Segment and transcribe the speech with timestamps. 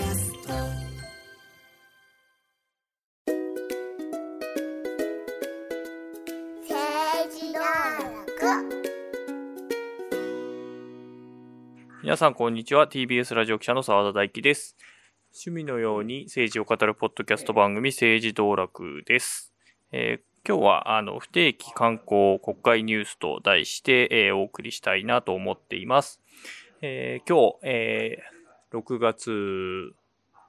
[0.00, 0.48] キャスト
[6.62, 8.74] 政治道楽
[12.02, 12.88] 皆さん、こんにちは。
[12.88, 14.74] TBS ラジオ記者の澤田大樹です。
[15.34, 19.52] 趣味のように政治を語るポッドキャスト番組、政治道楽です。
[19.92, 26.22] えー今日は、あの、不定期観光国会ニュースと題して、えーお送りしたいなと思っています。
[26.80, 28.40] えー今日、えー
[28.72, 29.92] 6月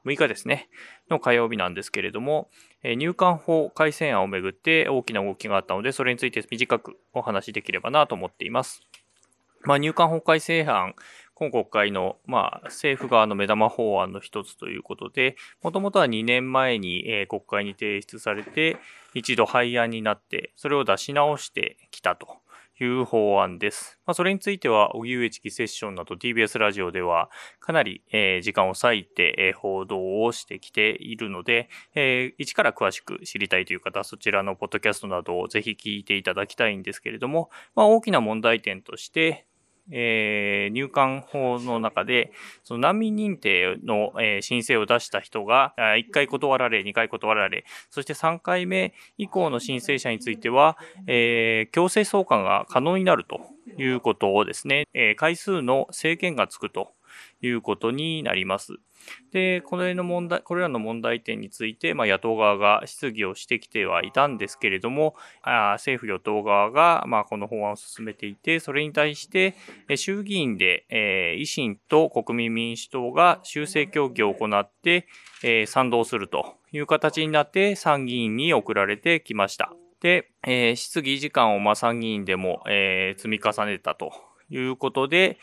[0.05, 0.69] 6日ですね、
[1.09, 2.49] の火曜日なんですけれども、
[2.83, 8.81] え入管法改正案をめぐって大きな動きがあったので、それについて短くお話しできればなと思っています。
[9.63, 10.95] まあ、入管法改正案、
[11.35, 18.77] 今国会の、まあ、政府側の目玉法案の一つということで、もともとは2年前に、え国会に提出されて、
[19.13, 22.40] 一度廃案になって、それを出し直してきたと
[22.83, 23.99] いう法案です。
[24.05, 39.45] まあ、それについては、荻上チキセッションなど TBS ラジオでは、かなり、えー時間を割いて、えー報道をしてきているので、えー一から詳しく知りたいという方、そちらのポッドキャストなどをぜひ聞いていただきたいんですけれども、まあ、大きな問題点として、
[39.91, 42.31] えー入管法の中で、
[42.63, 53.41] その難民認定の、えー申請を出した人が、1回断られ、2回断られ、そして3回目以降の申請者については、えー強制送還が可能になると
[53.77, 56.93] いうことをですね、え回数の制限がつくと
[57.41, 58.77] いうことになります。
[59.31, 69.55] で、これの問題、これらの問題点について、まあ、野党側が質疑をしてきてはいたんですけれども、あ政府与党側が、まあ、この法案を進めていて、それに対して、
[69.95, 75.07] 衆議院で、えー維新と国民民主党が修正協議を行って、
[75.43, 79.73] えー賛同するという形になって参議院に送られてきました。
[80.01, 84.11] で、えー質疑時間をまあ参議院でも、えー積み重ねたと
[84.49, 85.37] いうことで、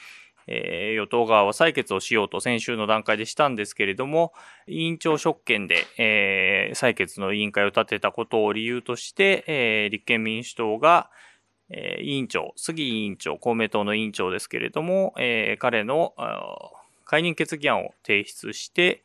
[0.50, 4.32] え与党側は採決をしようと先週の段階でしたんですけれども、
[4.66, 11.10] 委員長職権で、えー採決の委員会を立てたことを理由として、えー立憲民主党が、
[11.70, 16.14] えー委員長、杉委員長、公明党の委員長ですけれども、えー彼の
[17.04, 19.02] 解任決議案を提出して、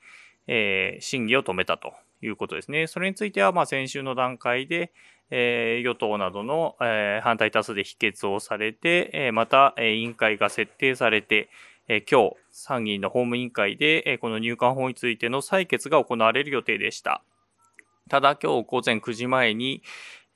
[0.47, 2.88] えー審議を止めたということですね。
[2.88, 4.91] それについては、まあ、先週の段階で、
[5.29, 11.50] えー与党などの、えー反対多数で否決をされて、えーまた、えー委員会が設定されて、
[11.88, 17.23] えー今日、参議院の法務委員会で、えーこの入管法についての採決が行われる予定でした。
[18.09, 19.81] ただ、今日午前9時前に、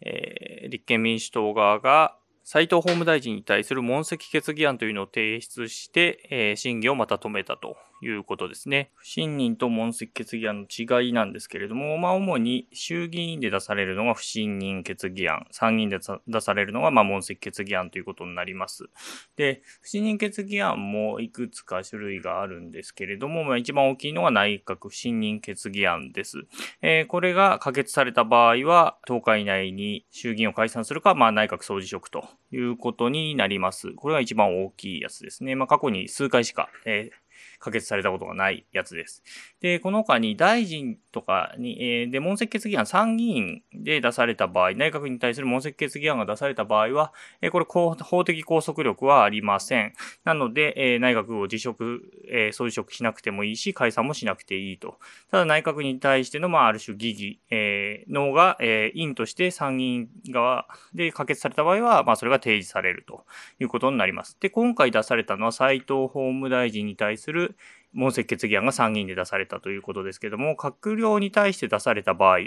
[0.01, 8.91] えー立憲民主党側が斉藤法務大臣に対する問責決議案というのを提出して、えー審議をまた止めたということですね。
[8.95, 18.89] 不信任と問責決議案の違いなんですけれども、まあ、主に衆議院で出されるのが不信任決議案、参議院で出されるのがまあ問責決議案ということになります。
[19.35, 26.45] で、不信任決議案もいくつか種類があるんですけれども、まあ、一番大きいのが内閣不信任決議案です。
[26.81, 33.93] えーこれが可決された場合は、10日以内に衆議院を解散するか、まあ、内閣総辞職ということになります。
[33.93, 35.55] これが一番大きいやつですね。
[35.55, 37.26] まあ、過去に数回しか、えー
[37.59, 39.23] 可決されたことがないやつです。
[39.61, 49.93] で、この他に大臣とかに、えーで、問責決議案参議院で出された場合、内閣に対する問責決議案が出された場合は、えーこれ法的拘束力はありません。
[50.23, 54.99] なので、えー内閣を辞職、えー総辞職しなくてもいいし、解散もしなくていいと。
[55.31, 63.25] ただ内閣に対しての、まあ、ある種疑義、えーのが、えー、院として参議院側で可決された場合は、まあ、それが提示されると
[63.59, 64.37] いうことになります。
[64.39, 67.57] で、今回出されたのは斉藤法務大臣に対するする。
[67.97, 72.39] 問責決議案が参議院で出されたということですけども、閣僚に対して出された場合、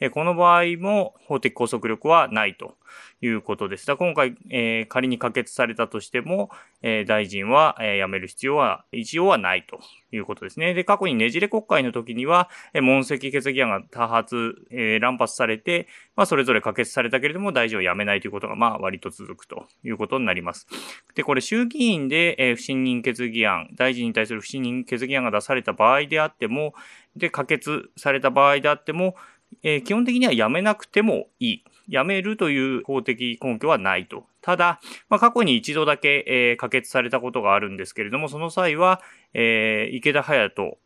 [0.00, 2.76] えこの場合も法的拘束力はないと
[3.20, 3.86] いうことです。
[3.86, 6.50] だ今回、えー仮に可決されたとしても、
[6.82, 9.80] えー大臣は、えー辞める必要は一応はないと
[10.12, 10.74] いうことですね。
[10.74, 20.66] で、過去にねじれ国会の時には、えー問責決議案が多発、えー乱発されて、まあ、それぞれ可決されたけれども、大臣を辞めないということが、まあ、割と続くということになります。
[21.14, 26.74] で、これ、衆議院で、えー不信任決議案、大臣に対する不信任決議案が出された場合であっても、
[27.16, 29.14] で、可決された場合であっても、
[29.62, 31.64] えー基本的には辞めなくてもいい。
[31.88, 34.26] 辞めるという法的根拠はないと。
[34.42, 34.78] ただ、
[35.08, 39.00] まあ、過去に一度だけ、えー可決されたことがあるんですけれども、その際は、
[39.32, 40.78] えー池田隼人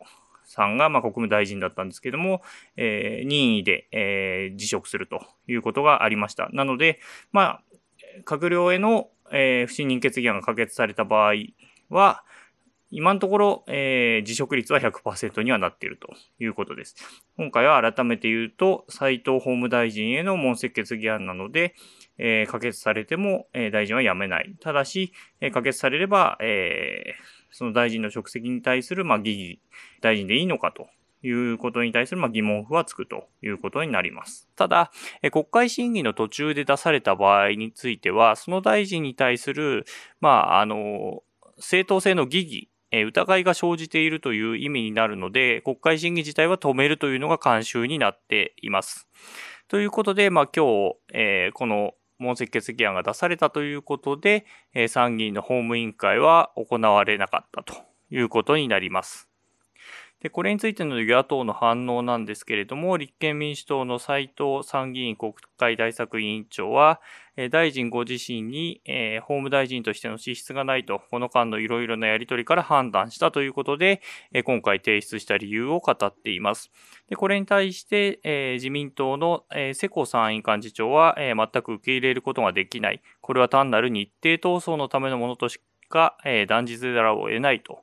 [0.44, 2.43] さんが、まあ、国務大臣だったんですけども、
[2.76, 6.49] えー任意で、えー辞職するということがありました。
[6.53, 7.00] なので、
[7.32, 7.62] まあ、
[8.25, 11.35] 閣僚への、えー不信任決議案が可決された場合
[11.88, 12.25] は、
[12.94, 16.94] 今のところ、えー辞職率は100%にはなっているということです。
[17.39, 21.75] 今回は改めて言うと、斉藤法務大臣への問責決議案なので、
[22.19, 24.55] えー可決されても、えー大臣は辞めない。
[24.61, 29.61] ただし、えー可決されれば、えーその大臣の職責に対する、まあ、疑義、
[30.00, 30.88] 大臣でいいのかと
[31.23, 34.49] いうことに対する、ま、疑問符はつくということになります。
[34.56, 34.91] ただ、
[35.31, 39.85] 国会審議の途中で出された場合については、その大臣に対する、
[40.21, 41.23] まあ、あの、
[41.59, 49.09] 正当性の疑義、え疑いが生じているという意味になるので、国会審議自体は止めるというのが慣習になっています。
[49.69, 54.44] ということで、まあ、今日、えー、この問責決議案が出されたということで、
[54.75, 57.75] えー、参議院の法務委員会は行われなかったと
[58.11, 59.31] いうことになります。
[60.23, 67.01] で、これについての与野党の反応なんですけれども、立憲民主党の斉藤参議院国会対策委員長は、
[67.51, 74.01] 大臣ご自身に、えー、法務大臣としての資質がないと、この間のいろいろなやり取りから判断したということで、
[74.33, 76.71] えー、今回提出した理由を語っています。
[77.09, 83.03] でこれに対して、えー、自民党の、えー、世耕参院幹事長は、えー、全く受け入れることができない。
[83.21, 87.81] これは単なる日程闘争のためのものとしか、えー、断じざるを得ないと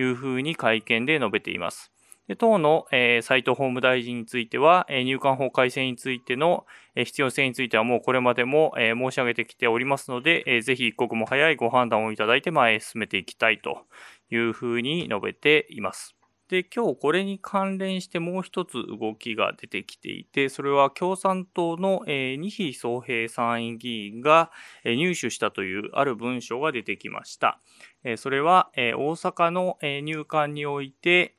[0.00, 1.92] いうふうに会見で述べています。
[2.28, 13.86] で党の、えー、斉藤法務大臣については、えー、入管法改正についての、えー、必要性についてはもうこれまでも、えー、申し上げてきておりますので、えー、ぜひ一刻も早いご判断をいただいて前へ進めていきたいと
[14.30, 16.17] いうふうに述べています。
[16.48, 24.50] で、今日これに関連してもう一つ動きが出てきていて、それは共産党の、えー、二比総平参院議員が、
[24.82, 27.60] えー、入手したというある文章が出てきました。
[28.02, 31.36] えー、それは、えー、大阪の、えー、入管において、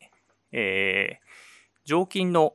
[0.51, 1.25] えー、
[1.85, 2.53] 常勤の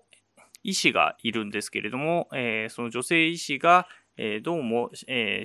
[0.62, 5.42] 医師がいるんですけれども、えー、その女性医師が、えー、どうも、え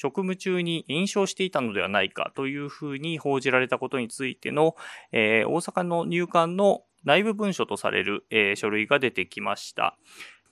[0.00, 4.74] 職務中に炎症していたのではないかというふうに報じられたことについての、
[5.12, 9.98] えー、大阪の入管の内部文書とされる、えー、書類が出てきました。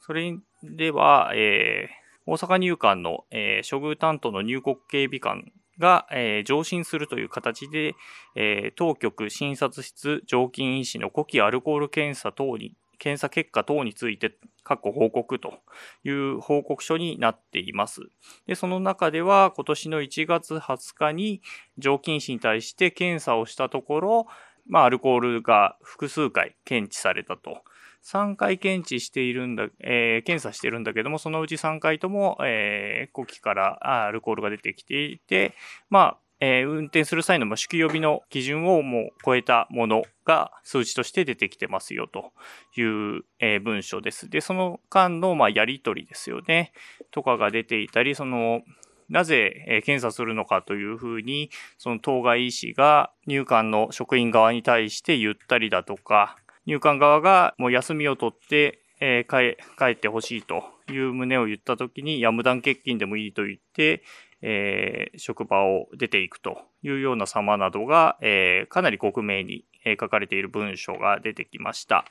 [0.01, 7.95] それでは、えー、大阪入管の、えー、処遇担当の入国警備官が、えー、上申するという形で、
[8.37, 15.61] えー、当局診察室常勤医師の呼気アルコール検査等に、検査結果等について、過去報告と
[16.05, 18.03] いう報告書になっています。
[18.47, 21.41] で、その中では、今年の1月20日に
[21.79, 24.27] 常勤医に対して検査をしたところ、
[24.67, 27.63] まあ、アルコールが複数回検知されたと。
[28.05, 35.55] 3回検知しているんだ、えー、検査してるんだけども、そのうち3回とも、えー、呼気からアルコールが出てきていて、
[35.91, 42.33] まあ、えー、運転する際の酒気帯びの基準をもう超えたものが数値として出てきてますよと
[42.77, 44.31] いう、えー、文書です。
[44.31, 46.73] で、その間の、まあ、やり取りですよね。
[47.11, 48.63] とかが出ていたり、その、
[49.09, 56.37] なぜ、え検査するのかというふうに、その当該医師が入管の職員側に対して言ったりだとか、
[56.67, 64.03] 入管側がもう休みを取って、えー、帰ってほしいという旨を言ったときに、や無断欠勤でもいいと言って、
[64.43, 69.65] えー、職場を出ていくというような様などが、えー、かなり克明に
[69.99, 72.05] 書かれている文書が出てきました。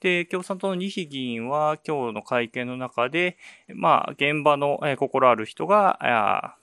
[0.00, 3.36] で、共産党の二比議員は今日の会見の中で、
[3.68, 6.56] まあ、現場の心ある人が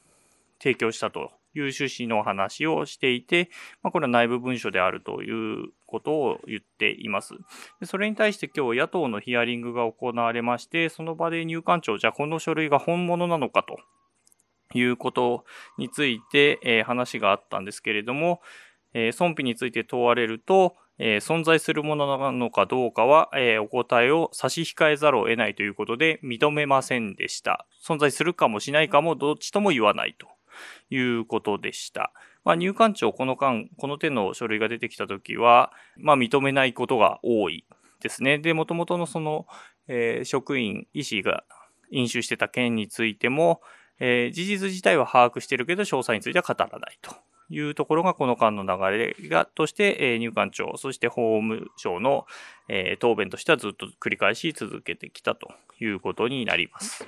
[0.59, 3.49] 提供したという趣旨の話をしていて、
[3.81, 7.35] まあ、これは内部文書であるということを言っています。
[7.83, 13.77] それに対して今日野党のヒアリングが行われまして、その場で入管庁、じゃあこの書類が本物なのかと
[14.73, 15.45] いうこと
[15.77, 18.41] について、え、話があったんですけれども、
[18.93, 27.65] え、損否について問われると、え、存在するものなのかどうかは、え、お答えを差し控えざるを得ないということで認めませんでした。
[27.83, 30.27] 存在するかもしないかもどっちとも言わないと
[30.93, 32.13] いうことでした。
[32.43, 37.65] まあ、入管庁、この間、この手の書類が出てきたときは、まあ、認めないことが多い
[38.01, 38.39] ですね。
[38.39, 39.47] で、もともとのその、
[39.87, 41.43] えー、職員、医師が
[41.91, 43.61] 飲酒してた件についても、
[44.03, 47.15] えー、事実自体は把握してるけど、詳細については語らないと
[47.49, 52.25] いうところが、この間の流れが、として、えー、入管庁、そして法務省の、
[52.67, 57.05] えー、答弁としてはずっと繰り返し続けてきたということになります。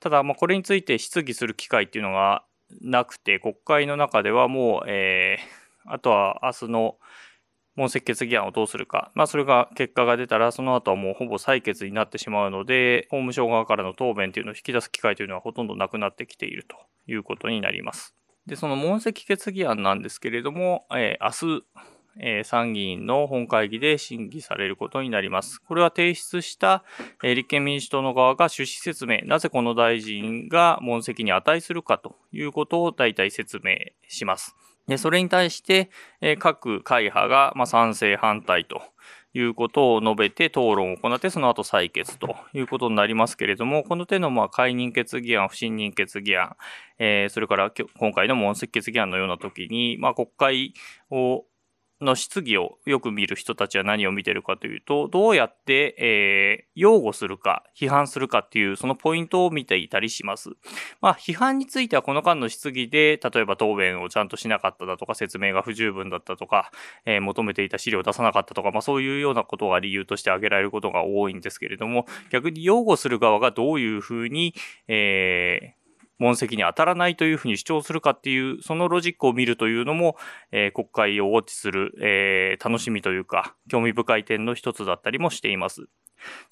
[0.00, 2.44] ただ、まあ、これについて質疑する機会っていうのが
[2.80, 6.96] なくて、国会の中ではもう、えー、あとは明日の
[7.76, 9.10] 問責決議案をどうするか。
[9.14, 18.14] まあ、それが結果が出たら、その後はもうほぼ採決になってしまうので、法務省側からの答弁というのを引き出す機会というのはほとんどなくなってきているということになります。
[18.46, 21.64] で、その問責決議案なんですけれども、えー、明日、
[22.18, 25.60] えー、参議院の本会議で審議されることになります。
[25.60, 26.84] これは提出した、
[27.22, 33.76] えー、立憲民主党の側が趣旨説明、なぜこの大臣が問責に値するかということを大体説明
[34.08, 34.56] します。
[34.90, 35.88] でそれに対して、
[36.20, 38.82] え、各会派が、ま、賛成反対と
[39.32, 46.56] いうことを述べて討論を行って、その後採決ということになりますけれども、この手のま解任決議案、不信任決議案、
[46.98, 50.74] え、それから今回の問責決議案のような時に、ま、国会
[51.10, 51.44] を
[52.00, 60.50] の質疑をよく見る人たちは何を見てるかというと、どうやって、えー、擁護するか、批判するかっていう、そのポイントを見ていたりします。
[61.00, 66.70] まあ、批判についてはこの間の質疑で、例えば答弁をちゃんとしなかっただとか、説明が不十分だったとか、
[67.04, 74.54] えー、求めていた資料を出さなかったとか、まあ、そういうようなことが理由として挙げられることが多いんですけれども、逆に擁護する側がどういうふうに、
[74.88, 75.79] えー、
[76.20, 80.16] 問責に当たらないというふうに主張するかっていう、そのロジックを見るというのも、
[80.52, 85.86] えー、国会をウォッチする、えー、楽しみというか、興味深い点の一つだったりもしています。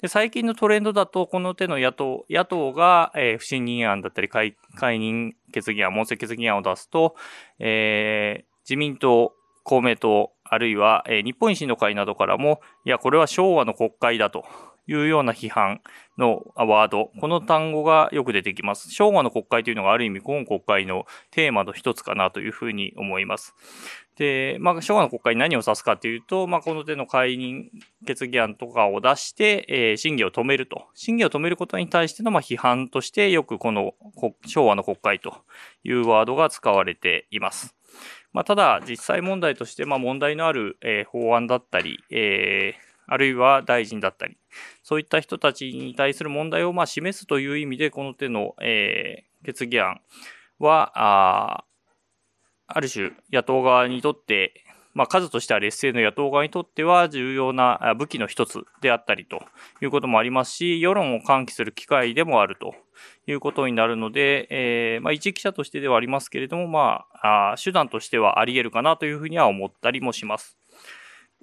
[0.01, 7.15] で最近のトレンドだと、この手の野党、野党が、えー、不信任案だったり解、解任決議案、問責決議案を出すと、
[7.59, 9.33] え、自民党、
[9.63, 14.45] 公明党、あるいは、え、日本維新の会などからも、いや、これは昭和の国会だと
[14.89, 15.81] いうような批判
[16.17, 18.91] のワード、この単語がよく出てきます。
[18.91, 23.53] 昭和の国会というのがある意味今国会のテーマの一つかなというふうに思います。
[24.17, 27.69] で、まあ、昭和の国会に何を指すかというと、まあ、この手の解任
[28.05, 30.87] 決議案とかを出して、えー、審議を止めると。
[30.95, 33.93] 審議を止めることに対しての、まあ、批判としてよくこの
[34.45, 35.37] 昭和の国会と
[35.83, 37.75] いうワードが使われています。
[38.33, 44.37] まあ、ただ、実際問題として、まあ、問題のある、えー、法案だったり、えーあるいは大臣だったり、
[44.83, 50.01] そういった人たちに対する問題をまあ示すという意味で、この手の、えー、決議案
[50.59, 51.63] は、あ
[52.71, 54.63] ある種野党側にとって、
[54.93, 59.41] まあ、数としては劣勢の野党側にとっては重要な武器の一つであったりと
[59.81, 62.75] いうこともありますし、世論を喚起する機会でもあると
[63.25, 70.57] いうことになるので、えー、まあ、一記者としてではありますけれども、まあ、あ手段としてはあり得るかなというふうには思ったりもします。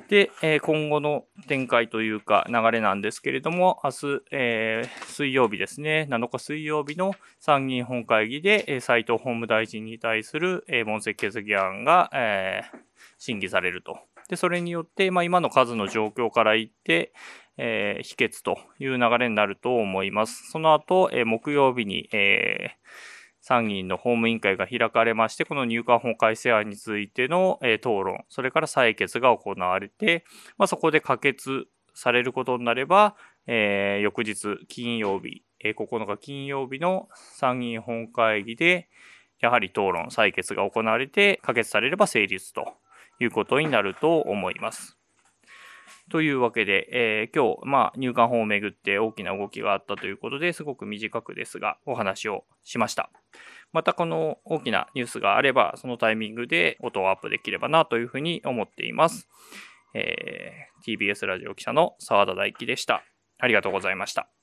[0.09, 12.79] で、え今後の展開というか流れなんですけれども、明日、えー、水曜日ですね、7日水曜日の参議院本会議で、え斉藤法務大臣に対する、え問責決議案が、えー、
[13.19, 13.99] 審議されると。
[14.29, 17.13] で、それによって、まあ、今の数の状況から言って、
[17.57, 20.51] えー、否決という流れになると思います。
[20.51, 23.16] その後、え木曜日に、えー
[23.49, 30.25] 参議院の法務委員会が開かれまして、この入管法改正案についての、え討論、それから採決が行われて、
[30.59, 33.15] まあ、そこで可決されることになれば、
[33.47, 38.89] えー、翌日金曜日、えー、9日金曜日の参議院本会議で、
[39.39, 42.67] やはり討論、採決が行われて、可決されれば成立と
[43.21, 44.96] いうことになると思います。
[46.11, 53.11] というわけで、えー、今日、まあ、入管法をめぐって大きな動きがあったということですごく短くですが、お話をしました。
[53.73, 59.29] またこの大きなニュースがあれば、そのタイミングで音をアップできればなというふうに思っています。
[59.95, 63.03] えー、TBS ラジオ記者の澤田大樹でした。
[63.39, 64.36] ありがとうございました。